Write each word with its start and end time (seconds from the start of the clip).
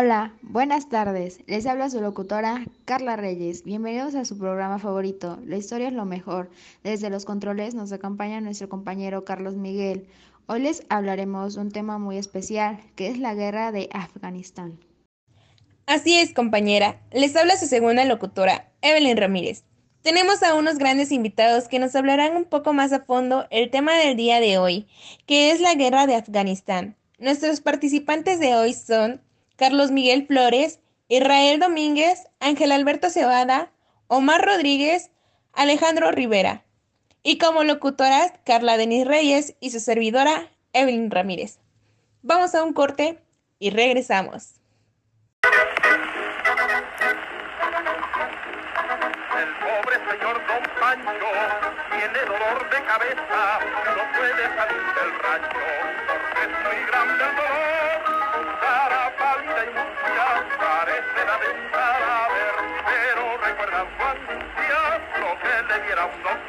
Hola, 0.00 0.32
buenas 0.42 0.88
tardes. 0.88 1.40
Les 1.48 1.66
habla 1.66 1.90
su 1.90 2.00
locutora 2.00 2.64
Carla 2.84 3.16
Reyes. 3.16 3.64
Bienvenidos 3.64 4.14
a 4.14 4.24
su 4.24 4.38
programa 4.38 4.78
favorito, 4.78 5.40
La 5.44 5.56
historia 5.56 5.88
es 5.88 5.92
lo 5.92 6.04
mejor. 6.04 6.50
Desde 6.84 7.10
los 7.10 7.24
controles 7.24 7.74
nos 7.74 7.90
acompaña 7.90 8.40
nuestro 8.40 8.68
compañero 8.68 9.24
Carlos 9.24 9.56
Miguel. 9.56 10.06
Hoy 10.46 10.60
les 10.60 10.84
hablaremos 10.88 11.56
de 11.56 11.62
un 11.62 11.72
tema 11.72 11.98
muy 11.98 12.16
especial, 12.16 12.78
que 12.94 13.08
es 13.08 13.18
la 13.18 13.34
guerra 13.34 13.72
de 13.72 13.88
Afganistán. 13.92 14.78
Así 15.86 16.16
es, 16.16 16.32
compañera. 16.32 17.00
Les 17.10 17.34
habla 17.34 17.56
su 17.56 17.66
segunda 17.66 18.04
locutora, 18.04 18.70
Evelyn 18.82 19.16
Ramírez. 19.16 19.64
Tenemos 20.02 20.44
a 20.44 20.54
unos 20.54 20.78
grandes 20.78 21.10
invitados 21.10 21.66
que 21.66 21.80
nos 21.80 21.96
hablarán 21.96 22.36
un 22.36 22.44
poco 22.44 22.72
más 22.72 22.92
a 22.92 23.00
fondo 23.00 23.48
el 23.50 23.68
tema 23.72 23.96
del 23.96 24.16
día 24.16 24.38
de 24.38 24.58
hoy, 24.58 24.86
que 25.26 25.50
es 25.50 25.60
la 25.60 25.74
guerra 25.74 26.06
de 26.06 26.14
Afganistán. 26.14 26.94
Nuestros 27.18 27.60
participantes 27.60 28.38
de 28.38 28.54
hoy 28.54 28.74
son 28.74 29.22
Carlos 29.58 29.90
Miguel 29.90 30.24
Flores, 30.24 30.78
Israel 31.08 31.58
Domínguez, 31.58 32.28
Ángel 32.38 32.70
Alberto 32.70 33.10
Cebada, 33.10 33.72
Omar 34.06 34.46
Rodríguez, 34.46 35.10
Alejandro 35.52 36.12
Rivera. 36.12 36.62
Y 37.24 37.38
como 37.38 37.64
locutoras, 37.64 38.32
Carla 38.44 38.76
Denis 38.76 39.04
Reyes 39.04 39.56
y 39.58 39.70
su 39.70 39.80
servidora, 39.80 40.48
Evelyn 40.72 41.10
Ramírez. 41.10 41.58
Vamos 42.22 42.54
a 42.54 42.62
un 42.62 42.72
corte 42.72 43.18
y 43.58 43.70
regresamos. 43.70 44.60
El 49.40 49.48
pobre 49.58 49.96
señor 50.08 50.40
Don 50.46 50.62
Pancho 50.78 51.10
tiene 51.90 52.20
dolor 52.26 52.70
de 52.70 52.84
cabeza, 52.86 53.58
no 53.96 54.02
puede 54.16 54.44
salir 54.54 54.82
del 54.94 55.10
rancho, 55.18 55.58
porque 56.62 56.86
grande. 56.86 57.77
Lo 65.40 65.78
que 65.84 66.47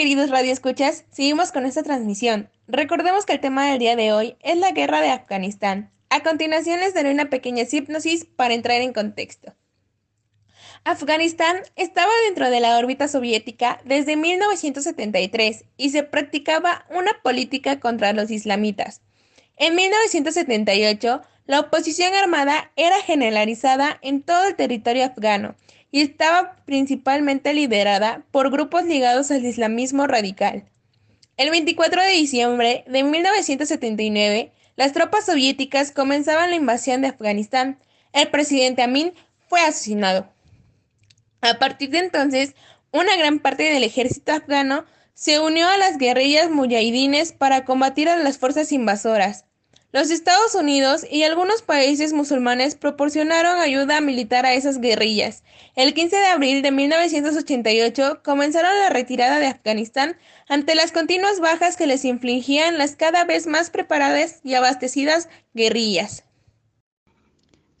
queridos 0.00 0.30
radioescuchas, 0.30 1.04
seguimos 1.10 1.52
con 1.52 1.66
esta 1.66 1.82
transmisión. 1.82 2.48
Recordemos 2.66 3.26
que 3.26 3.34
el 3.34 3.40
tema 3.40 3.66
del 3.66 3.80
día 3.80 3.96
de 3.96 4.14
hoy 4.14 4.34
es 4.40 4.56
la 4.56 4.70
guerra 4.70 5.02
de 5.02 5.10
Afganistán. 5.10 5.92
A 6.08 6.22
continuación 6.22 6.80
les 6.80 6.94
daré 6.94 7.12
una 7.12 7.28
pequeña 7.28 7.64
hipnosis 7.70 8.24
para 8.24 8.54
entrar 8.54 8.80
en 8.80 8.94
contexto. 8.94 9.54
Afganistán 10.84 11.58
estaba 11.76 12.10
dentro 12.24 12.48
de 12.48 12.60
la 12.60 12.78
órbita 12.78 13.08
soviética 13.08 13.82
desde 13.84 14.16
1973 14.16 15.66
y 15.76 15.90
se 15.90 16.02
practicaba 16.02 16.86
una 16.88 17.12
política 17.22 17.78
contra 17.78 18.14
los 18.14 18.30
islamitas. 18.30 19.02
En 19.58 19.74
1978, 19.74 21.20
la 21.44 21.60
oposición 21.60 22.14
armada 22.14 22.72
era 22.76 23.02
generalizada 23.02 23.98
en 24.00 24.22
todo 24.22 24.48
el 24.48 24.56
territorio 24.56 25.04
afgano 25.04 25.56
y 25.90 26.02
estaba 26.02 26.56
principalmente 26.64 27.52
liderada 27.54 28.22
por 28.30 28.50
grupos 28.50 28.84
ligados 28.84 29.30
al 29.30 29.44
islamismo 29.44 30.06
radical. 30.06 30.64
El 31.36 31.50
24 31.50 32.02
de 32.02 32.10
diciembre 32.10 32.84
de 32.86 33.02
1979, 33.02 34.52
las 34.76 34.92
tropas 34.92 35.26
soviéticas 35.26 35.90
comenzaban 35.90 36.50
la 36.50 36.56
invasión 36.56 37.00
de 37.00 37.08
Afganistán. 37.08 37.78
El 38.12 38.28
presidente 38.28 38.82
Amin 38.82 39.12
fue 39.48 39.60
asesinado. 39.60 40.28
A 41.40 41.58
partir 41.58 41.90
de 41.90 41.98
entonces, 41.98 42.54
una 42.92 43.16
gran 43.16 43.38
parte 43.38 43.64
del 43.64 43.84
ejército 43.84 44.32
afgano 44.32 44.84
se 45.14 45.38
unió 45.38 45.68
a 45.68 45.76
las 45.76 45.98
guerrillas 45.98 46.50
mujahidines 46.50 47.32
para 47.32 47.64
combatir 47.64 48.08
a 48.08 48.16
las 48.16 48.38
fuerzas 48.38 48.72
invasoras. 48.72 49.44
Los 49.92 50.12
Estados 50.12 50.54
Unidos 50.54 51.04
y 51.10 51.24
algunos 51.24 51.62
países 51.62 52.12
musulmanes 52.12 52.76
proporcionaron 52.76 53.58
ayuda 53.58 54.00
militar 54.00 54.46
a 54.46 54.54
esas 54.54 54.80
guerrillas. 54.80 55.42
El 55.74 55.94
15 55.94 56.14
de 56.14 56.26
abril 56.26 56.62
de 56.62 56.70
1988 56.70 58.20
comenzaron 58.22 58.70
la 58.78 58.90
retirada 58.90 59.40
de 59.40 59.48
Afganistán 59.48 60.16
ante 60.48 60.76
las 60.76 60.92
continuas 60.92 61.40
bajas 61.40 61.76
que 61.76 61.88
les 61.88 62.04
infligían 62.04 62.78
las 62.78 62.94
cada 62.94 63.24
vez 63.24 63.48
más 63.48 63.70
preparadas 63.70 64.40
y 64.44 64.54
abastecidas 64.54 65.28
guerrillas. 65.54 66.24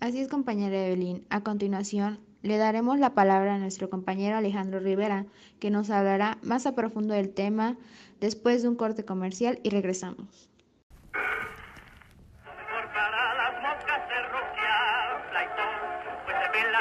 Así 0.00 0.18
es, 0.18 0.26
compañera 0.26 0.88
Evelyn. 0.88 1.24
A 1.30 1.44
continuación, 1.44 2.18
le 2.42 2.56
daremos 2.58 2.98
la 2.98 3.14
palabra 3.14 3.54
a 3.54 3.58
nuestro 3.58 3.88
compañero 3.88 4.36
Alejandro 4.36 4.80
Rivera, 4.80 5.26
que 5.60 5.70
nos 5.70 5.90
hablará 5.90 6.38
más 6.42 6.66
a 6.66 6.74
profundo 6.74 7.14
del 7.14 7.32
tema 7.32 7.76
después 8.18 8.62
de 8.62 8.68
un 8.68 8.74
corte 8.74 9.04
comercial 9.04 9.60
y 9.62 9.70
regresamos. 9.70 10.50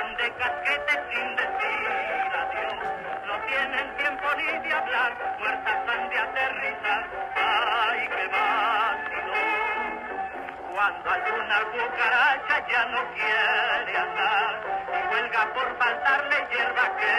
De 0.08 0.32
casquete 0.34 1.04
sin 1.12 1.36
decir 1.36 1.90
adiós. 2.40 2.84
No 3.26 3.36
tienen 3.48 3.98
tiempo 3.98 4.28
ni 4.38 4.60
de 4.60 4.74
hablar, 4.74 5.12
muertas 5.40 5.90
han 5.90 6.10
de 6.10 6.18
aterrizar. 6.20 7.04
¡Ay, 7.36 8.08
qué 8.08 8.28
vacilón! 8.28 10.00
Cuando 10.74 11.12
alguna 11.12 11.60
cucaracha 11.72 12.68
ya 12.70 12.86
no 12.86 13.04
quiere 13.14 13.98
andar 13.98 14.62
y 14.88 15.14
huelga 15.14 15.54
por 15.54 15.78
faltarle 15.78 16.48
hierba 16.50 16.96
que 16.96 17.16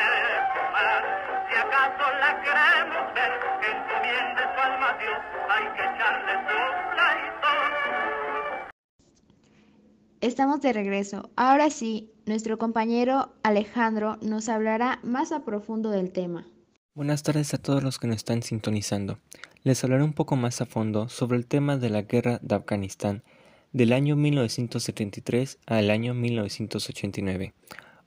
tomar. 0.54 1.02
Si 1.48 1.56
acaso 1.56 2.12
la 2.18 2.40
queremos 2.40 3.14
ver, 3.14 3.40
encomiende 3.60 4.42
su 4.54 4.60
alma 4.62 4.88
a 4.88 4.92
Dios, 4.94 5.18
hay 5.50 5.66
que 5.76 5.82
echarle 5.84 6.32
su 6.32 6.79
Estamos 10.20 10.60
de 10.60 10.74
regreso. 10.74 11.30
Ahora 11.34 11.70
sí, 11.70 12.12
nuestro 12.26 12.58
compañero 12.58 13.32
Alejandro 13.42 14.18
nos 14.20 14.50
hablará 14.50 15.00
más 15.02 15.32
a 15.32 15.46
profundo 15.46 15.88
del 15.88 16.12
tema. 16.12 16.46
Buenas 16.94 17.22
tardes 17.22 17.54
a 17.54 17.58
todos 17.58 17.82
los 17.82 17.98
que 17.98 18.06
nos 18.06 18.16
están 18.16 18.42
sintonizando. 18.42 19.18
Les 19.62 19.82
hablaré 19.82 20.04
un 20.04 20.12
poco 20.12 20.36
más 20.36 20.60
a 20.60 20.66
fondo 20.66 21.08
sobre 21.08 21.38
el 21.38 21.46
tema 21.46 21.78
de 21.78 21.88
la 21.88 22.02
guerra 22.02 22.38
de 22.42 22.54
Afganistán 22.54 23.22
del 23.72 23.94
año 23.94 24.14
1973 24.14 25.58
al 25.64 25.88
año 25.88 26.12
1989. 26.12 27.54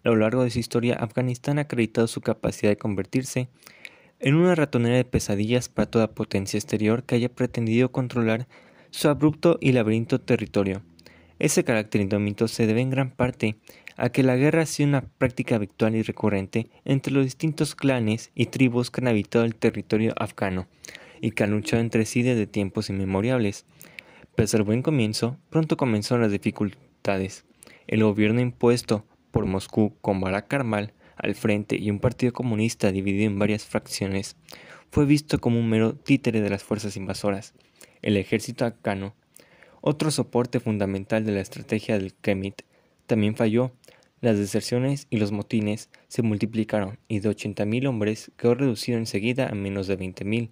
A 0.03 0.09
lo 0.09 0.16
largo 0.16 0.44
de 0.44 0.51
su 0.51 0.59
historia, 0.59 0.94
Afganistán 0.94 1.57
ha 1.57 1.63
acreditado 1.63 2.06
su 2.06 2.22
capacidad 2.22 2.69
de 2.69 2.78
convertirse 2.78 3.50
en 4.19 4.35
una 4.35 4.53
ratonera 4.53 4.97
de 4.97 5.06
pesadillas 5.06 5.68
para 5.68 5.90
toda 5.90 6.13
potencia 6.13 6.59
exterior 6.59 7.06
que 7.06 7.16
haya 7.16 7.30
pretendido 7.30 7.91
controlar 7.91 8.47
su 8.91 9.09
abrupto 9.09 9.57
y 9.59 9.72
laberinto 9.72 10.22
territorio. 10.22 10.84
Ese 11.43 11.65
carácter 11.65 11.99
indómito 11.99 12.47
se 12.47 12.67
debe 12.67 12.79
en 12.79 12.89
gran 12.89 13.11
parte 13.11 13.57
a 13.97 14.07
que 14.07 14.23
la 14.23 14.37
guerra 14.37 14.61
ha 14.61 14.65
sido 14.65 14.87
una 14.87 15.01
práctica 15.01 15.55
habitual 15.55 15.93
y 15.93 16.01
recurrente 16.01 16.69
entre 16.85 17.11
los 17.11 17.25
distintos 17.25 17.75
clanes 17.75 18.31
y 18.33 18.45
tribus 18.45 18.89
que 18.89 19.01
han 19.01 19.09
habitado 19.09 19.43
el 19.43 19.55
territorio 19.55 20.13
afgano 20.15 20.69
y 21.19 21.31
que 21.31 21.43
han 21.43 21.51
luchado 21.51 21.81
entre 21.81 22.05
sí 22.05 22.23
desde 22.23 22.47
tiempos 22.47 22.89
inmemoriales. 22.89 23.65
Pese 24.35 24.55
al 24.55 24.63
buen 24.63 24.81
comienzo, 24.81 25.37
pronto 25.49 25.75
comenzaron 25.75 26.21
las 26.21 26.31
dificultades. 26.31 27.44
El 27.88 28.06
gobierno 28.06 28.39
impuesto 28.39 29.06
por 29.31 29.45
Moscú 29.45 29.97
con 30.00 30.21
Barak 30.21 30.47
Karmal 30.47 30.94
al 31.18 31.35
frente 31.35 31.75
y 31.75 31.91
un 31.91 32.00
partido 32.00 32.31
comunista 32.31 32.89
dividido 32.94 33.29
en 33.29 33.38
varias 33.38 33.65
fracciones 33.65 34.38
fue 34.91 35.06
visto 35.06 35.39
como 35.39 35.59
un 35.59 35.69
mero 35.69 35.94
títere 35.94 36.39
de 36.39 36.50
las 36.50 36.63
fuerzas 36.63 36.95
invasoras. 36.95 37.53
El 38.01 38.15
ejército 38.15 38.63
afgano, 38.63 39.13
otro 39.85 40.12
soporte 40.12 40.62
fundamental 40.62 41.25
de 41.25 41.33
la 41.33 41.41
estrategia 41.41 42.00
del 42.00 42.13
Kremlin, 42.13 42.56
también 43.06 43.35
falló. 43.35 43.74
Las 44.21 44.38
deserciones 44.38 45.07
y 45.09 45.18
los 45.18 45.33
motines 45.33 45.89
se 46.07 46.21
multiplicaron 46.21 47.00
y 47.09 47.19
de 47.19 47.30
80.000 47.30 47.89
hombres 47.89 48.31
quedó 48.38 48.56
reducido 48.56 48.97
enseguida 48.97 49.50
a 49.50 49.56
menos 49.56 49.88
de 49.88 50.00
20.000. 50.00 50.51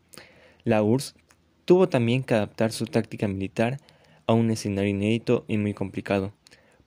La 0.65 0.83
URSS 0.83 1.15
tuvo 1.63 1.87
también 1.87 2.23
que 2.23 2.33
adaptar 2.33 2.73
su 2.73 2.85
táctica 2.87 3.29
militar 3.29 3.79
a 4.27 4.33
un 4.33 4.51
escenario 4.51 4.89
inédito 4.89 5.45
y 5.47 5.57
muy 5.57 5.73
complicado. 5.73 6.33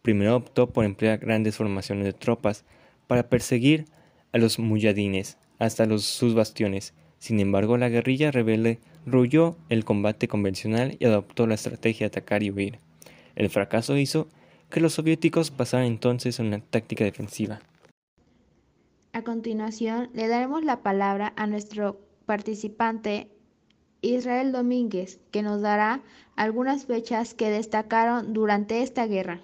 Primero 0.02 0.36
optó 0.36 0.70
por 0.70 0.84
emplear 0.84 1.20
grandes 1.20 1.56
formaciones 1.56 2.04
de 2.04 2.12
tropas 2.12 2.66
para 3.06 3.30
perseguir 3.30 3.86
a 4.32 4.38
los 4.38 4.58
muyadines 4.58 5.38
hasta 5.58 5.86
los, 5.86 6.04
sus 6.04 6.34
bastiones. 6.34 6.92
Sin 7.18 7.40
embargo, 7.40 7.78
la 7.78 7.88
guerrilla 7.88 8.30
rebelde 8.30 8.80
rehuyó 9.06 9.56
el 9.68 9.84
combate 9.84 10.28
convencional 10.28 10.96
y 10.98 11.04
adoptó 11.04 11.46
la 11.46 11.54
estrategia 11.54 12.04
de 12.04 12.18
atacar 12.18 12.42
y 12.42 12.50
huir. 12.50 12.78
El 13.36 13.50
fracaso 13.50 13.96
hizo 13.96 14.28
que 14.70 14.80
los 14.80 14.94
soviéticos 14.94 15.50
pasaran 15.50 15.86
entonces 15.86 16.38
a 16.38 16.42
una 16.42 16.60
táctica 16.60 17.04
defensiva. 17.04 17.60
A 19.12 19.22
continuación, 19.22 20.10
le 20.12 20.26
daremos 20.26 20.64
la 20.64 20.82
palabra 20.82 21.32
a 21.36 21.46
nuestro 21.46 22.00
participante 22.26 23.28
Israel 24.02 24.52
Domínguez, 24.52 25.20
que 25.30 25.42
nos 25.42 25.62
dará 25.62 26.02
algunas 26.36 26.86
fechas 26.86 27.34
que 27.34 27.50
destacaron 27.50 28.32
durante 28.32 28.82
esta 28.82 29.06
guerra. 29.06 29.40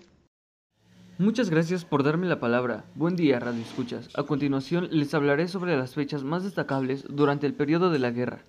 Muchas 1.18 1.50
gracias 1.50 1.84
por 1.84 2.02
darme 2.02 2.26
la 2.26 2.40
palabra. 2.40 2.84
Buen 2.94 3.14
día, 3.14 3.38
Radio 3.38 3.60
Escuchas. 3.60 4.08
A 4.14 4.22
continuación 4.22 4.88
les 4.90 5.12
hablaré 5.14 5.48
sobre 5.48 5.76
las 5.76 5.94
fechas 5.94 6.24
más 6.24 6.44
destacables 6.44 7.04
durante 7.08 7.46
el 7.46 7.54
periodo 7.54 7.90
de 7.90 7.98
la 7.98 8.10
guerra. 8.10 8.42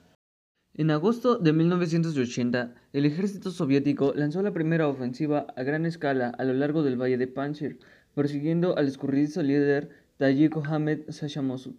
En 0.74 0.90
agosto 0.90 1.38
de 1.38 1.52
1980, 1.52 2.74
el 2.94 3.06
ejército 3.06 3.52
soviético 3.52 4.14
lanzó 4.16 4.42
la 4.42 4.54
primera 4.54 4.88
ofensiva 4.88 5.48
a 5.58 5.64
gran 5.64 5.86
escala 5.86 6.30
a 6.30 6.46
lo 6.46 6.54
largo 6.54 6.82
del 6.82 6.96
valle 6.96 7.18
de 7.18 7.28
Panjshir, 7.28 7.80
persiguiendo 8.16 8.78
al 8.78 8.88
escurridizo 8.88 9.44
líder 9.44 9.90
Tayyip 10.16 10.56
Mohammed 10.56 11.10
Sashamosud, 11.10 11.76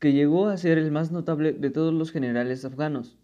que 0.00 0.12
llegó 0.12 0.48
a 0.48 0.56
ser 0.56 0.76
el 0.76 0.90
más 0.90 1.12
notable 1.12 1.52
de 1.52 1.70
todos 1.70 1.94
los 1.94 2.10
generales 2.10 2.64
afganos. 2.64 3.16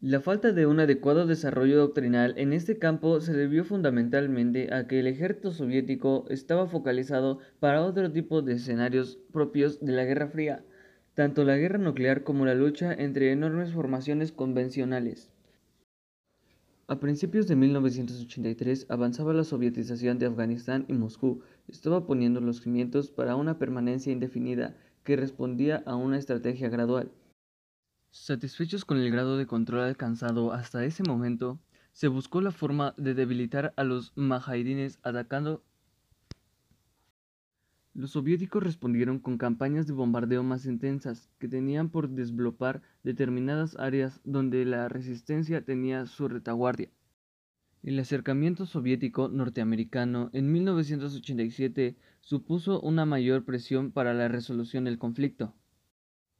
La 0.00 0.20
falta 0.20 0.50
de 0.50 0.66
un 0.66 0.80
adecuado 0.80 1.24
desarrollo 1.24 1.78
doctrinal 1.78 2.34
en 2.36 2.52
este 2.52 2.78
campo 2.78 3.20
se 3.20 3.32
debió 3.32 3.64
fundamentalmente 3.64 4.74
a 4.74 4.88
que 4.88 4.98
el 4.98 5.06
ejército 5.06 5.52
soviético 5.52 6.24
estaba 6.30 6.66
focalizado 6.66 7.38
para 7.60 7.84
otro 7.84 8.10
tipo 8.10 8.42
de 8.42 8.54
escenarios 8.54 9.20
propios 9.30 9.78
de 9.78 9.92
la 9.92 10.04
Guerra 10.04 10.26
Fría, 10.26 10.64
tanto 11.14 11.44
la 11.44 11.56
guerra 11.56 11.78
nuclear 11.78 12.24
como 12.24 12.46
la 12.46 12.54
lucha 12.54 12.92
entre 12.92 13.32
enormes 13.32 13.72
formaciones 13.72 14.32
convencionales. 14.32 15.30
A 16.86 16.98
principios 16.98 17.46
de 17.46 17.54
1983 17.54 18.86
avanzaba 18.88 19.32
la 19.32 19.44
sovietización 19.44 20.18
de 20.18 20.26
Afganistán 20.26 20.86
y 20.88 20.94
Moscú 20.94 21.40
estaba 21.68 22.04
poniendo 22.04 22.40
los 22.40 22.62
cimientos 22.62 23.10
para 23.10 23.36
una 23.36 23.58
permanencia 23.58 24.12
indefinida 24.12 24.76
que 25.04 25.16
respondía 25.16 25.82
a 25.86 25.94
una 25.94 26.18
estrategia 26.18 26.68
gradual. 26.68 27.12
Satisfechos 28.10 28.84
con 28.84 28.98
el 28.98 29.12
grado 29.12 29.38
de 29.38 29.46
control 29.46 29.82
alcanzado 29.82 30.52
hasta 30.52 30.84
ese 30.84 31.04
momento, 31.04 31.60
se 31.92 32.08
buscó 32.08 32.40
la 32.40 32.50
forma 32.50 32.94
de 32.96 33.14
debilitar 33.14 33.72
a 33.76 33.84
los 33.84 34.12
majahidines 34.16 34.98
atacando. 35.02 35.62
Los 38.00 38.12
soviéticos 38.12 38.62
respondieron 38.62 39.18
con 39.18 39.36
campañas 39.36 39.86
de 39.86 39.92
bombardeo 39.92 40.42
más 40.42 40.64
intensas, 40.64 41.28
que 41.38 41.48
tenían 41.48 41.90
por 41.90 42.08
desbloquear 42.08 42.80
determinadas 43.02 43.76
áreas 43.78 44.22
donde 44.24 44.64
la 44.64 44.88
resistencia 44.88 45.66
tenía 45.66 46.06
su 46.06 46.26
retaguardia. 46.26 46.88
El 47.82 47.98
acercamiento 47.98 48.64
soviético 48.64 49.28
norteamericano 49.28 50.30
en 50.32 50.50
1987 50.50 51.94
supuso 52.20 52.80
una 52.80 53.04
mayor 53.04 53.44
presión 53.44 53.92
para 53.92 54.14
la 54.14 54.28
resolución 54.28 54.84
del 54.84 54.96
conflicto. 54.96 55.52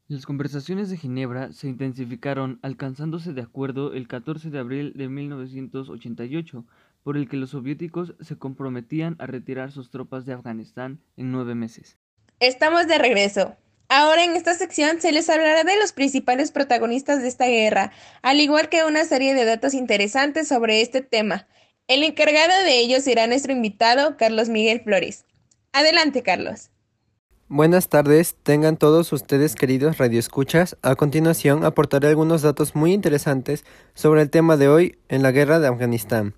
Las 0.08 0.24
conversaciones 0.24 0.88
de 0.88 0.96
Ginebra 0.96 1.52
se 1.52 1.68
intensificaron 1.68 2.58
alcanzándose 2.62 3.34
de 3.34 3.42
acuerdo 3.42 3.92
el 3.92 4.08
14 4.08 4.48
de 4.48 4.58
abril 4.58 4.94
de 4.96 5.10
1988, 5.10 6.64
por 7.02 7.16
el 7.16 7.28
que 7.28 7.36
los 7.36 7.50
soviéticos 7.50 8.14
se 8.20 8.36
comprometían 8.36 9.16
a 9.18 9.26
retirar 9.26 9.72
sus 9.72 9.90
tropas 9.90 10.26
de 10.26 10.32
Afganistán 10.32 11.00
en 11.16 11.32
nueve 11.32 11.54
meses. 11.54 11.98
Estamos 12.40 12.86
de 12.86 12.98
regreso. 12.98 13.56
Ahora 13.88 14.24
en 14.24 14.36
esta 14.36 14.54
sección 14.54 15.00
se 15.00 15.10
les 15.10 15.28
hablará 15.28 15.64
de 15.64 15.76
los 15.76 15.92
principales 15.92 16.52
protagonistas 16.52 17.22
de 17.22 17.28
esta 17.28 17.46
guerra, 17.46 17.92
al 18.22 18.40
igual 18.40 18.68
que 18.68 18.84
una 18.84 19.04
serie 19.04 19.34
de 19.34 19.44
datos 19.44 19.74
interesantes 19.74 20.46
sobre 20.46 20.80
este 20.80 21.00
tema. 21.00 21.48
El 21.88 22.04
encargado 22.04 22.52
de 22.64 22.78
ellos 22.78 23.02
será 23.02 23.26
nuestro 23.26 23.52
invitado, 23.52 24.16
Carlos 24.16 24.48
Miguel 24.48 24.80
Flores. 24.82 25.24
Adelante, 25.72 26.22
Carlos. 26.22 26.70
Buenas 27.48 27.88
tardes, 27.88 28.36
tengan 28.44 28.76
todos 28.76 29.12
ustedes 29.12 29.56
queridos 29.56 29.98
radioescuchas. 29.98 30.76
A 30.82 30.94
continuación 30.94 31.64
aportaré 31.64 32.06
algunos 32.06 32.42
datos 32.42 32.76
muy 32.76 32.92
interesantes 32.92 33.64
sobre 33.94 34.22
el 34.22 34.30
tema 34.30 34.56
de 34.56 34.68
hoy 34.68 34.98
en 35.08 35.24
la 35.24 35.32
guerra 35.32 35.58
de 35.58 35.66
Afganistán. 35.66 36.34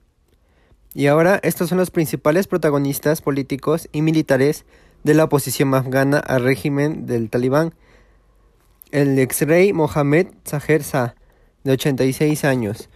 Y 0.94 1.06
ahora 1.06 1.40
estos 1.42 1.70
son 1.70 1.78
los 1.78 1.90
principales 1.90 2.46
protagonistas 2.46 3.22
políticos 3.22 3.88
y 3.92 4.02
militares 4.02 4.64
de 5.04 5.14
la 5.14 5.24
oposición 5.24 5.74
afgana 5.74 6.18
al 6.18 6.44
régimen 6.44 7.06
del 7.06 7.30
talibán. 7.30 7.74
El 8.90 9.18
ex-rey 9.18 9.72
Mohammed 9.72 10.28
Zaher 10.46 10.82
Shah, 10.82 11.14
de 11.64 11.72
86 11.72 12.44
años. 12.44 12.90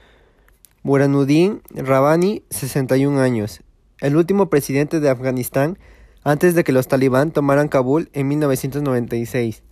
Buranuddin 0.83 1.63
Rabbani, 1.71 2.43
61 2.51 3.19
años. 3.21 3.63
El 4.01 4.17
último 4.17 4.51
presidente 4.51 5.01
de 5.01 5.09
Afganistán 5.09 5.79
antes 6.23 6.55
de 6.55 6.65
que 6.65 6.73
los 6.73 6.89
talibán 6.89 7.31
tomaran 7.31 7.69
Kabul 7.69 8.11
en 8.13 8.29
1996. 8.29 9.63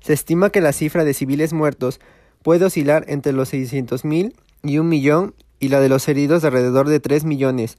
Se 0.00 0.12
estima 0.12 0.50
que 0.50 0.60
la 0.60 0.72
cifra 0.72 1.04
de 1.04 1.12
civiles 1.12 1.52
muertos 1.52 2.00
puede 2.42 2.64
oscilar 2.64 3.04
entre 3.08 3.32
los 3.32 3.52
600.000 3.52 4.32
y 4.62 4.78
un 4.78 4.88
millón 4.88 5.34
y 5.60 5.68
la 5.68 5.80
de 5.80 5.88
los 5.88 6.08
heridos 6.08 6.42
de 6.42 6.48
alrededor 6.48 6.88
de 6.88 7.00
3 7.00 7.24
millones, 7.24 7.78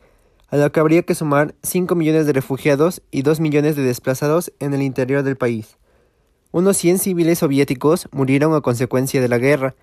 a 0.50 0.57
lo 0.57 0.72
que 0.72 0.80
habría 0.80 1.04
que 1.04 1.16
sumar 1.16 1.56
5 1.63 1.95
millones 1.95 2.25
de 2.25 2.33
refugiados 2.33 3.01
y 3.12 3.22
2 3.22 3.39
millones 3.39 3.75
de 3.75 3.83
desplazados 3.83 4.51
en 4.60 4.74
el 4.74 4.81
interior 4.81 5.24
del 5.24 5.38
país. 5.38 5.77
Unos 6.51 6.77
100 6.77 7.00
civiles 7.00 7.39
soviéticos 7.39 8.07
murieron 8.12 8.54
a 8.54 8.62
consecuencia 8.62 9.22
de 9.22 9.27
la 9.27 9.38
guerra. 9.38 9.75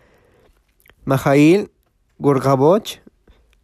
Mahail 1.04 1.70
Gurgavoch 2.18 3.00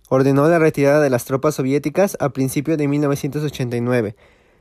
ordenó 0.08 0.48
la 0.48 0.58
retirada 0.58 1.00
de 1.00 1.10
las 1.10 1.24
tropas 1.24 1.54
soviéticas 1.54 2.16
a 2.20 2.30
principios 2.30 2.78
de 2.78 2.88
1989 2.88 4.16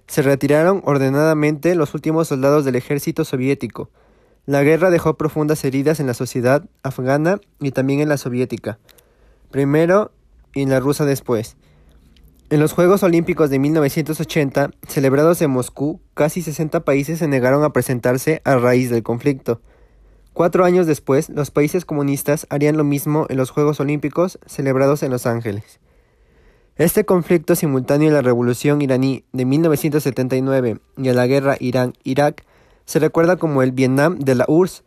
se 0.07 0.21
retiraron 0.21 0.81
ordenadamente 0.85 1.75
los 1.75 1.93
últimos 1.93 2.29
soldados 2.29 2.65
del 2.65 2.75
ejército 2.75 3.25
soviético. 3.25 3.89
La 4.45 4.63
guerra 4.63 4.89
dejó 4.89 5.15
profundas 5.15 5.63
heridas 5.65 5.99
en 5.99 6.07
la 6.07 6.13
sociedad 6.13 6.63
afgana 6.81 7.41
y 7.59 7.71
también 7.71 7.99
en 7.99 8.09
la 8.09 8.17
soviética. 8.17 8.79
Primero 9.51 10.11
y 10.53 10.65
la 10.65 10.79
rusa 10.79 11.05
después. 11.05 11.55
En 12.49 12.59
los 12.59 12.73
Juegos 12.73 13.03
Olímpicos 13.03 13.49
de 13.49 13.59
1980, 13.59 14.71
celebrados 14.87 15.41
en 15.41 15.51
Moscú, 15.51 15.99
casi 16.13 16.41
60 16.41 16.81
países 16.81 17.19
se 17.19 17.27
negaron 17.27 17.63
a 17.63 17.71
presentarse 17.71 18.41
a 18.45 18.55
raíz 18.55 18.89
del 18.89 19.03
conflicto. 19.03 19.61
Cuatro 20.33 20.65
años 20.65 20.87
después, 20.87 21.29
los 21.29 21.51
países 21.51 21.83
comunistas 21.83 22.45
harían 22.49 22.77
lo 22.77 22.83
mismo 22.83 23.25
en 23.29 23.37
los 23.37 23.49
Juegos 23.49 23.79
Olímpicos 23.79 24.39
celebrados 24.45 25.03
en 25.03 25.11
Los 25.11 25.25
Ángeles. 25.25 25.79
Este 26.75 27.05
conflicto 27.05 27.55
simultáneo 27.55 28.09
a 28.09 28.13
la 28.13 28.21
revolución 28.21 28.81
iraní 28.81 29.25
de 29.33 29.45
1979 29.45 30.79
y 30.95 31.09
a 31.09 31.13
la 31.13 31.25
guerra 31.25 31.57
Irán-Irak 31.59 32.45
se 32.85 32.99
recuerda 32.99 33.37
como 33.37 33.63
el 33.63 33.71
Vietnam 33.71 34.19
de 34.19 34.35
la 34.35 34.45
URSS 34.47 34.83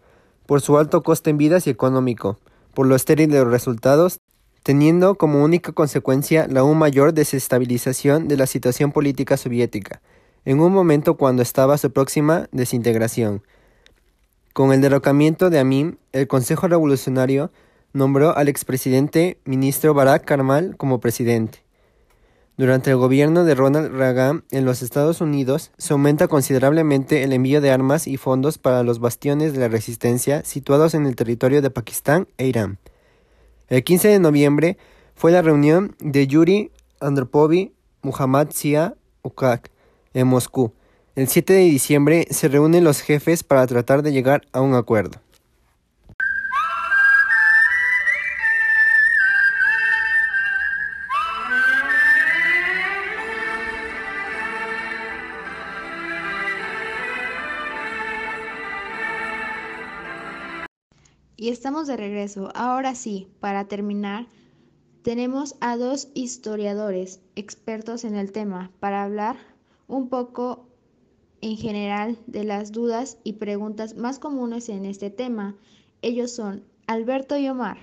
por 0.47 0.61
su 0.61 0.79
alto 0.79 1.03
coste 1.03 1.31
en 1.31 1.37
vidas 1.39 1.67
y 1.67 1.71
económico, 1.71 2.39
por 2.75 2.87
lo 2.87 2.95
estéril 2.95 3.31
de 3.31 3.41
los 3.41 3.51
resultados, 3.51 4.21
teniendo 4.63 5.15
como 5.15 5.43
única 5.43 5.73
consecuencia 5.73 6.47
la 6.49 6.61
aún 6.61 6.79
mayor 6.79 7.15
desestabilización 7.15 8.29
de 8.29 8.37
la 8.37 8.47
situación 8.47 8.93
política 8.93 9.37
soviética, 9.37 10.01
en 10.45 10.61
un 10.61 10.73
momento 10.73 11.17
cuando 11.17 11.43
estaba 11.43 11.79
su 11.79 11.91
próxima 11.93 12.49
desintegración. 12.53 13.43
Con 14.53 14.73
el 14.73 14.81
derrocamiento 14.81 15.51
de 15.51 15.59
Amin, 15.59 15.99
el 16.13 16.27
Consejo 16.27 16.69
Revolucionario 16.69 17.51
nombró 17.93 18.37
al 18.37 18.49
expresidente 18.49 19.39
ministro 19.45 19.95
Barack 19.95 20.25
Karmal 20.25 20.77
como 20.77 21.01
presidente. 21.01 21.63
Durante 22.57 22.91
el 22.91 22.97
gobierno 22.97 23.45
de 23.45 23.55
Ronald 23.55 23.91
Reagan 23.97 24.45
en 24.51 24.67
los 24.67 24.83
Estados 24.83 25.23
Unidos, 25.23 25.71
se 25.79 25.95
aumenta 25.95 26.29
considerablemente 26.29 27.23
el 27.23 27.33
envío 27.33 27.63
de 27.63 27.71
armas 27.71 28.07
y 28.07 28.19
fondos 28.19 28.59
para 28.59 28.83
los 28.83 28.99
bastiones 28.99 29.55
de 29.55 29.61
la 29.61 29.69
resistencia 29.69 30.45
situados 30.45 30.93
en 30.93 31.07
el 31.07 31.17
territorio 31.17 31.63
de 31.63 31.71
Pakistán 31.71 32.29
e 32.37 32.49
Irán. 32.49 32.79
El 33.71 33.85
15 33.85 34.09
de 34.09 34.19
noviembre 34.19 34.79
fue 35.15 35.31
la 35.31 35.43
reunión 35.43 35.95
de 36.01 36.27
Yuri 36.27 36.73
Andropovy 36.99 37.73
Muhammad 38.03 38.49
Sia 38.51 38.97
Ukak 39.23 39.71
en 40.13 40.27
Moscú. 40.27 40.73
El 41.15 41.29
7 41.29 41.53
de 41.53 41.61
diciembre 41.61 42.27
se 42.31 42.49
reúnen 42.49 42.83
los 42.83 43.01
jefes 43.01 43.45
para 43.45 43.65
tratar 43.69 44.03
de 44.03 44.11
llegar 44.11 44.43
a 44.51 44.61
un 44.61 44.75
acuerdo. 44.75 45.21
Y 61.41 61.49
estamos 61.49 61.87
de 61.87 61.97
regreso. 61.97 62.51
Ahora 62.55 62.95
sí, 62.95 63.27
para 63.41 63.65
terminar, 63.65 64.27
tenemos 65.03 65.57
a 65.63 65.79
dos 65.79 66.09
historiadores 66.13 67.23
expertos 67.35 68.05
en 68.05 68.15
el 68.15 68.31
tema 68.31 68.71
para 68.79 69.03
hablar 69.03 69.39
un 69.89 70.11
poco 70.11 70.69
en 71.41 71.57
general 71.57 72.19
de 72.27 72.45
las 72.45 72.73
dudas 72.73 73.17
y 73.25 73.33
preguntas 73.33 73.97
más 73.97 74.19
comunes 74.19 74.69
en 74.69 74.85
este 74.85 75.09
tema. 75.09 75.57
Ellos 76.03 76.31
son 76.31 76.63
Alberto 76.87 77.39
y 77.39 77.49
Omar. 77.49 77.79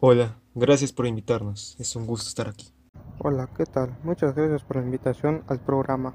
Hola, 0.00 0.40
Gracias 0.56 0.92
por 0.92 1.06
invitarnos. 1.06 1.76
Es 1.78 1.94
un 1.94 2.06
gusto 2.08 2.28
estar 2.28 2.48
aquí. 2.48 2.72
Hola, 3.20 3.48
¿qué 3.56 3.66
tal? 3.66 3.96
Muchas 4.02 4.34
gracias 4.34 4.64
por 4.64 4.78
la 4.78 4.82
invitación 4.82 5.44
al 5.46 5.60
programa. 5.60 6.12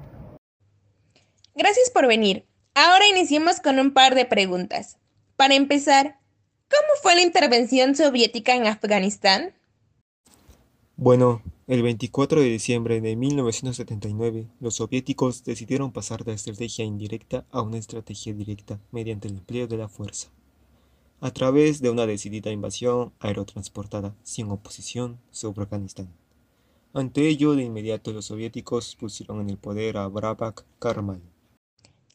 Gracias 1.56 1.90
por 1.90 2.06
venir. 2.06 2.46
Ahora 2.74 3.08
iniciemos 3.08 3.62
con 3.62 3.80
un 3.80 3.94
par 3.94 4.14
de 4.16 4.26
preguntas. 4.26 5.00
Para 5.40 5.56
empezar, 5.56 6.20
¿cómo 6.70 7.02
fue 7.02 7.16
la 7.16 7.22
intervención 7.22 7.96
soviética 7.96 8.58
en 8.58 8.68
Afganistán? 8.68 9.54
Bueno, 10.98 11.42
el 11.66 11.82
24 11.82 12.42
de 12.42 12.50
diciembre 12.50 13.00
de 13.00 13.16
1979, 13.16 14.50
los 14.60 14.76
soviéticos 14.76 15.46
decidieron 15.46 15.94
pasar 15.94 16.26
de 16.26 16.34
estrategia 16.34 16.84
indirecta 16.84 17.46
a 17.52 17.62
una 17.62 17.78
estrategia 17.78 18.34
directa 18.34 18.82
mediante 18.92 19.30
el 19.30 19.36
empleo 19.36 19.68
de 19.68 19.78
la 19.78 19.88
fuerza, 19.88 20.28
a 21.22 21.32
través 21.32 21.82
de 21.82 21.90
una 21.90 22.06
decidida 22.06 22.52
invasión 22.52 23.14
aerotransportada 23.22 24.14
sin 24.24 24.52
oposición 24.52 25.22
sobre 25.32 25.64
Afganistán. 25.64 26.14
Ante 26.92 27.30
ello, 27.30 27.56
de 27.56 27.64
inmediato 27.64 28.12
los 28.12 28.26
soviéticos 28.26 28.98
pusieron 28.98 29.40
en 29.40 29.52
el 29.52 29.58
poder 29.58 29.96
a 29.96 30.08
Brabak 30.10 30.66
Karmal. 30.80 31.22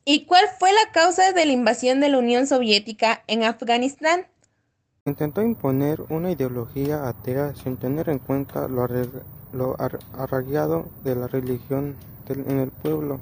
¿Y 0.07 0.27
cuál 0.27 0.45
fue 0.59 0.71
la 0.71 0.93
causa 0.93 1.33
de 1.33 1.47
la 1.47 1.53
invasión 1.53 1.99
de 2.01 2.11
la 2.11 2.19
Unión 2.19 2.47
Soviética 2.47 3.23
en 3.27 3.43
Afganistán? 3.43 4.27
Intentó 5.07 5.41
imponer 5.41 6.03
una 6.11 6.31
ideología 6.31 7.09
atea 7.09 7.55
sin 7.55 7.79
tener 7.79 8.11
en 8.11 8.19
cuenta 8.19 8.69
lo, 8.69 9.77
arraigado 10.13 10.91
de 11.05 11.15
la 11.15 11.27
religión 11.27 11.97
en 12.29 12.59
el 12.59 12.71
pueblo. 12.71 13.19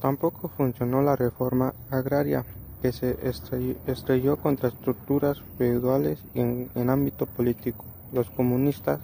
Tampoco 0.00 0.50
funcionó 0.56 1.02
la 1.02 1.16
reforma 1.16 1.74
agraria, 1.90 2.44
que 2.80 2.92
se 2.92 3.18
estrelló, 3.88 4.36
contra 4.36 4.68
estructuras 4.68 5.42
feudales 5.56 6.20
en, 6.34 6.70
en 6.76 6.90
ámbito 6.90 7.26
político. 7.26 7.84
Los 8.12 8.30
comunistas 8.30 9.00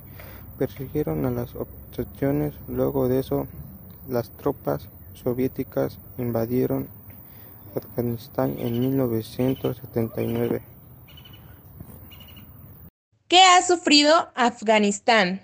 persiguieron 0.58 1.26
a 1.26 1.32
las 1.32 1.56
obsesiones. 1.56 2.54
Luego 2.68 3.08
de 3.08 3.18
eso, 3.18 3.48
las 4.08 4.30
tropas 4.30 4.88
soviéticas 5.14 5.98
invadieron 6.18 6.88
Afganistán 7.74 8.56
en 8.58 8.80
1979. 8.80 10.62
¿Qué 13.28 13.42
ha 13.42 13.62
sufrido 13.62 14.14
Afganistán? 14.34 15.42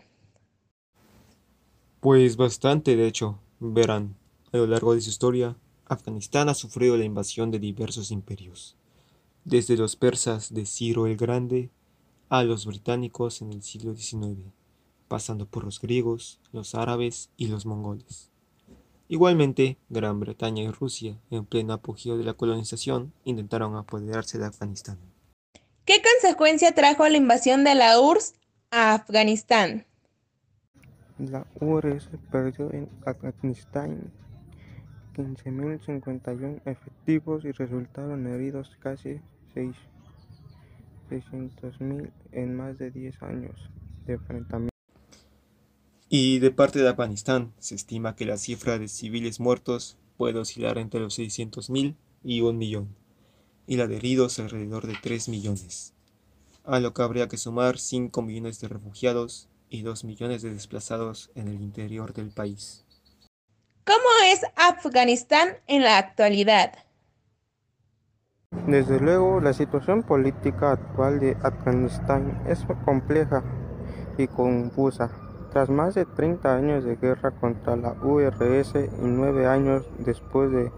Pues 2.00 2.36
bastante, 2.36 2.96
de 2.96 3.06
hecho. 3.06 3.40
Verán, 3.58 4.16
a 4.52 4.56
lo 4.56 4.66
largo 4.66 4.94
de 4.94 5.00
su 5.00 5.10
historia, 5.10 5.56
Afganistán 5.86 6.48
ha 6.48 6.54
sufrido 6.54 6.96
la 6.96 7.04
invasión 7.04 7.50
de 7.50 7.58
diversos 7.58 8.10
imperios, 8.10 8.76
desde 9.44 9.76
los 9.76 9.96
persas 9.96 10.54
de 10.54 10.66
Ciro 10.66 11.06
el 11.06 11.16
Grande 11.16 11.70
a 12.28 12.42
los 12.44 12.64
británicos 12.64 13.42
en 13.42 13.52
el 13.52 13.62
siglo 13.62 13.94
XIX 13.94 14.52
pasando 15.10 15.44
por 15.44 15.64
los 15.64 15.80
griegos, 15.80 16.38
los 16.52 16.76
árabes 16.76 17.30
y 17.36 17.48
los 17.48 17.66
mongoles. 17.66 18.29
Igualmente, 19.12 19.76
Gran 19.88 20.20
Bretaña 20.20 20.62
y 20.62 20.70
Rusia, 20.70 21.18
en 21.32 21.44
pleno 21.44 21.72
apogeo 21.72 22.16
de 22.16 22.22
la 22.22 22.34
colonización, 22.34 23.12
intentaron 23.24 23.74
apoderarse 23.74 24.38
de 24.38 24.46
Afganistán. 24.46 25.00
¿Qué 25.84 26.00
consecuencia 26.00 26.76
trajo 26.76 27.08
la 27.08 27.16
invasión 27.16 27.64
de 27.64 27.74
la 27.74 28.00
URSS 28.00 28.34
a 28.70 28.94
Afganistán? 28.94 29.84
La 31.18 31.44
URSS 31.60 32.08
perdió 32.30 32.72
en 32.72 32.88
Afganistán 33.04 34.12
15.051 35.16 36.60
efectivos 36.64 37.44
y 37.44 37.50
resultaron 37.50 38.28
heridos 38.28 38.70
casi 38.78 39.20
600.000 41.10 42.12
en 42.30 42.56
más 42.56 42.78
de 42.78 42.92
10 42.92 43.20
años 43.24 43.70
de 44.06 44.12
enfrentamiento. 44.12 44.69
Y 46.12 46.40
de 46.40 46.50
parte 46.50 46.80
de 46.80 46.88
Afganistán, 46.88 47.52
se 47.60 47.76
estima 47.76 48.16
que 48.16 48.26
la 48.26 48.36
cifra 48.36 48.80
de 48.80 48.88
civiles 48.88 49.38
muertos 49.38 49.96
puede 50.16 50.40
oscilar 50.40 50.76
entre 50.76 50.98
los 50.98 51.16
600.000 51.16 51.94
y 52.24 52.40
un 52.40 52.58
millón, 52.58 52.96
y 53.68 53.76
la 53.76 53.86
de 53.86 53.98
heridos 53.98 54.40
alrededor 54.40 54.88
de 54.88 54.96
3 55.00 55.28
millones, 55.28 55.94
a 56.64 56.80
lo 56.80 56.92
que 56.94 57.02
habría 57.02 57.28
que 57.28 57.36
sumar 57.36 57.78
5 57.78 58.22
millones 58.22 58.60
de 58.60 58.66
refugiados 58.66 59.48
y 59.68 59.82
2 59.82 60.02
millones 60.02 60.42
de 60.42 60.52
desplazados 60.52 61.30
en 61.36 61.46
el 61.46 61.62
interior 61.62 62.12
del 62.12 62.32
país. 62.32 62.84
¿Cómo 63.84 64.08
es 64.32 64.40
Afganistán 64.56 65.58
en 65.68 65.84
la 65.84 65.98
actualidad? 65.98 66.72
Desde 68.66 68.98
luego, 68.98 69.40
la 69.40 69.52
situación 69.52 70.02
política 70.02 70.72
actual 70.72 71.20
de 71.20 71.36
Afganistán 71.44 72.42
es 72.48 72.58
compleja 72.84 73.44
y 74.18 74.26
confusa 74.26 75.29
tras 75.50 75.68
más 75.68 75.94
de 75.94 76.04
30 76.04 76.54
años 76.54 76.84
de 76.84 76.96
guerra 76.96 77.32
contra 77.32 77.76
la 77.76 77.94
URSS 78.02 78.74
y 78.76 79.06
nueve 79.06 79.46
años 79.46 79.88
después 79.98 80.50
del 80.52 80.70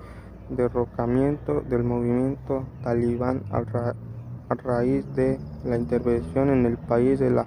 derrocamiento 0.49 1.61
del 1.61 1.85
movimiento 1.85 2.65
talibán 2.83 3.43
a, 3.51 3.95
raíz 4.55 5.07
de 5.15 5.39
la 5.65 5.79
intervención 5.79 6.51
en 6.51 6.67
el 6.67 6.77
país 6.77 7.19
de 7.19 7.31
la 7.31 7.47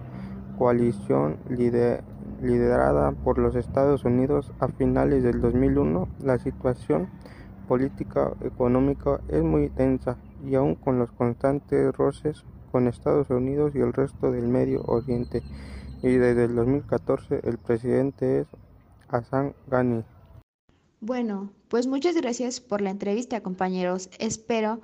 coalición 0.57 1.37
liderada 2.41 3.11
por 3.11 3.37
los 3.37 3.55
Estados 3.55 4.05
Unidos 4.05 4.51
a 4.59 4.69
finales 4.69 5.21
del 5.21 5.39
2001, 5.39 6.07
la 6.23 6.39
situación 6.39 7.09
política 7.67 8.31
económica 8.41 9.19
es 9.27 9.43
muy 9.43 9.69
tensa 9.69 10.17
y 10.43 10.55
aún 10.55 10.75
con 10.75 10.97
los 10.97 11.11
constantes 11.11 11.95
roces 11.95 12.43
con 12.71 12.87
Estados 12.87 13.29
Unidos 13.29 13.73
y 13.75 13.79
el 13.79 13.93
resto 13.93 14.31
del 14.31 14.47
Medio 14.47 14.81
Oriente 14.85 15.43
y 16.05 16.17
desde 16.17 16.45
el 16.45 16.55
2014 16.55 17.41
el 17.45 17.57
presidente 17.57 18.41
es 18.41 18.47
Hassan 19.07 19.55
Ghani. 19.67 20.03
Bueno, 21.01 21.51
pues 21.67 21.87
muchas 21.87 22.15
gracias 22.15 22.59
por 22.59 22.81
la 22.81 22.91
entrevista 22.91 23.41
compañeros. 23.41 24.09
Espero 24.19 24.81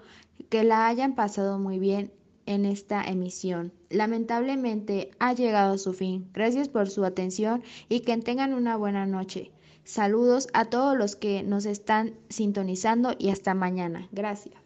que 0.50 0.64
la 0.64 0.88
hayan 0.88 1.14
pasado 1.14 1.60
muy 1.60 1.78
bien 1.78 2.12
en 2.48 2.66
esta 2.66 3.04
emisión. 3.04 3.72
Lamentablemente 3.92 5.12
ha 5.20 5.34
llegado 5.34 5.76
a 5.76 5.78
su 5.78 5.94
fin. 5.94 6.28
Gracias 6.34 6.70
por 6.70 6.90
su 6.90 7.06
atención 7.06 7.62
y 7.88 8.00
que 8.00 8.18
tengan 8.18 8.56
una 8.56 8.76
buena 8.76 9.06
noche. 9.06 9.52
Saludos 9.84 10.48
a 10.54 10.66
todos 10.66 10.98
los 10.98 11.16
que 11.16 11.44
nos 11.44 11.66
están 11.66 12.16
sintonizando 12.30 13.14
y 13.20 13.30
hasta 13.30 13.54
mañana. 13.54 14.08
Gracias. 14.12 14.61